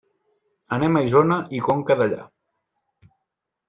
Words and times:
Anem 0.77 0.97
a 0.97 1.03
Isona 1.09 1.39
i 1.59 1.63
Conca 1.69 2.01
Dellà. 2.03 2.29